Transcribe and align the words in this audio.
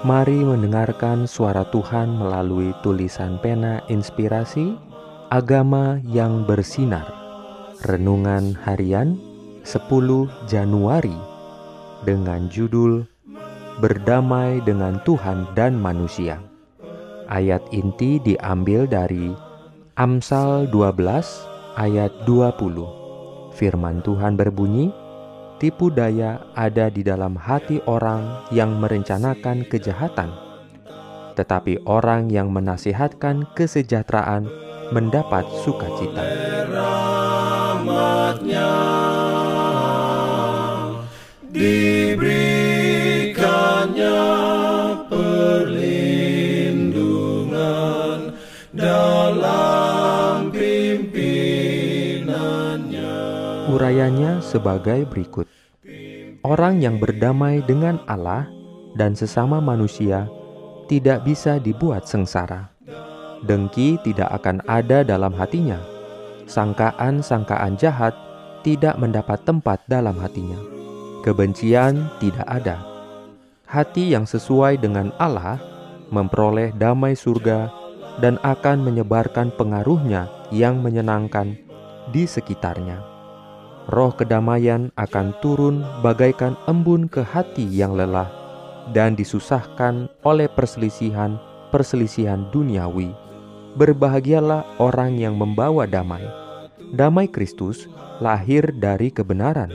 Mari 0.00 0.40
mendengarkan 0.40 1.28
suara 1.28 1.60
Tuhan 1.68 2.16
melalui 2.16 2.72
tulisan 2.80 3.36
pena 3.36 3.84
inspirasi 3.92 4.72
Agama 5.28 6.00
yang 6.08 6.48
bersinar. 6.48 7.04
Renungan 7.84 8.56
harian 8.64 9.20
10 9.60 10.24
Januari 10.48 11.12
Dengan 12.08 12.48
judul 12.48 13.04
Berdamai 13.84 14.64
dengan 14.64 15.04
Tuhan 15.04 15.52
dan 15.52 15.76
manusia 15.76 16.40
Ayat 17.28 17.60
inti 17.68 18.24
diambil 18.24 18.88
dari 18.88 19.36
Amsal 20.00 20.64
12 20.72 20.96
ayat 21.76 22.12
20 22.24 23.52
Firman 23.52 24.00
Tuhan 24.00 24.40
berbunyi 24.40 24.96
tipu 25.60 25.92
daya 25.92 26.40
ada 26.56 26.88
di 26.88 27.04
dalam 27.04 27.36
hati 27.36 27.84
orang 27.84 28.48
yang 28.48 28.80
merencanakan 28.80 29.68
kejahatan, 29.68 30.32
tetapi 31.36 31.84
orang 31.84 32.32
yang 32.32 32.48
menasihatkan 32.48 33.44
kesejahteraan 33.52 34.48
mendapat 34.90 35.44
sukacita. 35.62 36.24
Urayanya 53.70 54.42
sebagai 54.42 55.06
berikut. 55.06 55.46
Orang 56.42 56.82
yang 56.82 56.98
berdamai 56.98 57.62
dengan 57.62 58.02
Allah 58.10 58.50
dan 58.98 59.14
sesama 59.14 59.62
manusia 59.62 60.26
tidak 60.90 61.22
bisa 61.22 61.62
dibuat 61.62 62.02
sengsara. 62.02 62.66
Dengki 63.46 63.94
tidak 64.02 64.26
akan 64.42 64.58
ada 64.66 65.06
dalam 65.06 65.30
hatinya. 65.38 65.78
Sangkaan-sangkaan 66.50 67.78
jahat 67.78 68.10
tidak 68.66 68.98
mendapat 68.98 69.38
tempat 69.46 69.78
dalam 69.86 70.18
hatinya. 70.18 70.58
Kebencian 71.22 72.10
tidak 72.18 72.50
ada. 72.50 72.82
Hati 73.70 74.18
yang 74.18 74.26
sesuai 74.26 74.82
dengan 74.82 75.14
Allah 75.14 75.62
memperoleh 76.10 76.74
damai 76.74 77.14
surga 77.14 77.70
dan 78.18 78.34
akan 78.42 78.82
menyebarkan 78.82 79.54
pengaruhnya 79.54 80.26
yang 80.50 80.82
menyenangkan 80.82 81.54
di 82.10 82.26
sekitarnya 82.26 83.09
roh 83.88 84.12
kedamaian 84.12 84.92
akan 85.00 85.32
turun 85.40 85.80
bagaikan 86.04 86.58
embun 86.68 87.08
ke 87.08 87.24
hati 87.24 87.64
yang 87.64 87.96
lelah 87.96 88.28
dan 88.92 89.14
disusahkan 89.14 90.10
oleh 90.26 90.50
perselisihan-perselisihan 90.52 92.50
duniawi. 92.50 93.14
Berbahagialah 93.78 94.82
orang 94.82 95.14
yang 95.14 95.38
membawa 95.38 95.86
damai. 95.86 96.26
Damai 96.90 97.30
Kristus 97.30 97.86
lahir 98.18 98.74
dari 98.74 99.14
kebenaran. 99.14 99.70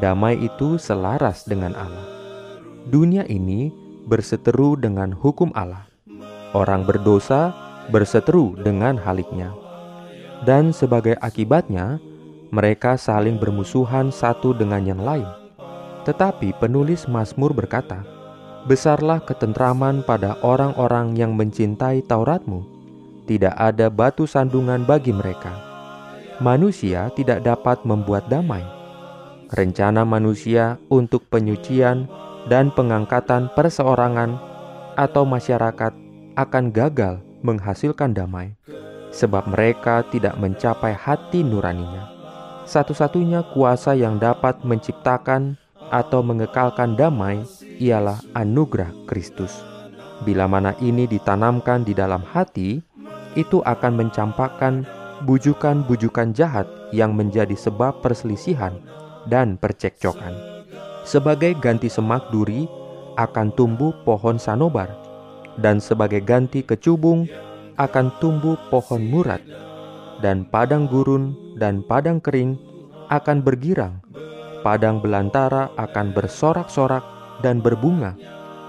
Damai 0.00 0.40
itu 0.40 0.80
selaras 0.80 1.44
dengan 1.44 1.76
Allah. 1.76 2.08
Dunia 2.88 3.28
ini 3.28 3.68
berseteru 4.08 4.80
dengan 4.80 5.12
hukum 5.12 5.52
Allah. 5.52 5.84
Orang 6.56 6.88
berdosa 6.88 7.52
berseteru 7.92 8.56
dengan 8.56 8.96
haliknya. 8.96 9.52
Dan 10.48 10.72
sebagai 10.72 11.20
akibatnya, 11.20 12.00
mereka 12.50 12.98
saling 12.98 13.38
bermusuhan 13.38 14.10
satu 14.10 14.50
dengan 14.50 14.82
yang 14.82 14.98
lain. 14.98 15.26
Tetapi 16.02 16.58
penulis 16.58 17.06
Mazmur 17.06 17.54
berkata, 17.54 18.02
Besarlah 18.66 19.24
ketentraman 19.24 20.04
pada 20.04 20.36
orang-orang 20.44 21.16
yang 21.16 21.32
mencintai 21.32 22.04
Tauratmu. 22.04 22.60
Tidak 23.24 23.56
ada 23.56 23.88
batu 23.88 24.28
sandungan 24.28 24.84
bagi 24.84 25.14
mereka. 25.16 25.54
Manusia 26.42 27.08
tidak 27.14 27.46
dapat 27.46 27.86
membuat 27.86 28.28
damai. 28.28 28.60
Rencana 29.54 30.04
manusia 30.04 30.76
untuk 30.92 31.24
penyucian 31.30 32.10
dan 32.50 32.68
pengangkatan 32.74 33.48
perseorangan 33.54 34.36
atau 34.98 35.22
masyarakat 35.24 35.92
akan 36.36 36.64
gagal 36.74 37.22
menghasilkan 37.40 38.12
damai, 38.12 38.52
sebab 39.14 39.48
mereka 39.48 40.04
tidak 40.12 40.36
mencapai 40.36 40.92
hati 40.92 41.40
nuraninya 41.40 42.19
satu-satunya 42.70 43.50
kuasa 43.50 43.98
yang 43.98 44.22
dapat 44.22 44.62
menciptakan 44.62 45.58
atau 45.90 46.22
mengekalkan 46.22 46.94
damai 46.94 47.42
ialah 47.82 48.22
anugerah 48.38 48.94
Kristus. 49.10 49.50
Bila 50.22 50.46
mana 50.46 50.78
ini 50.78 51.10
ditanamkan 51.10 51.82
di 51.82 51.98
dalam 51.98 52.22
hati, 52.22 52.78
itu 53.34 53.58
akan 53.66 54.06
mencampakkan 54.06 54.86
bujukan-bujukan 55.26 56.30
jahat 56.30 56.70
yang 56.94 57.10
menjadi 57.18 57.58
sebab 57.58 57.98
perselisihan 57.98 58.78
dan 59.26 59.58
percekcokan. 59.58 60.62
Sebagai 61.02 61.58
ganti 61.58 61.90
semak 61.90 62.30
duri 62.30 62.70
akan 63.18 63.50
tumbuh 63.58 63.90
pohon 64.06 64.38
sanobar, 64.38 64.94
dan 65.58 65.82
sebagai 65.82 66.22
ganti 66.22 66.62
kecubung 66.62 67.26
akan 67.74 68.14
tumbuh 68.22 68.54
pohon 68.70 69.02
murad 69.02 69.42
dan 70.20 70.44
padang 70.44 70.84
gurun 70.86 71.32
dan 71.60 71.84
padang 71.84 72.24
kering 72.24 72.56
akan 73.12 73.44
bergirang, 73.44 74.00
padang 74.64 75.04
belantara 75.04 75.68
akan 75.76 76.16
bersorak-sorak 76.16 77.04
dan 77.44 77.60
berbunga 77.60 78.16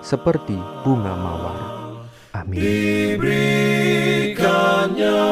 seperti 0.04 0.60
bunga 0.84 1.16
mawar. 1.16 1.56
Amin. 2.36 2.60
Diberikannya 2.60 5.24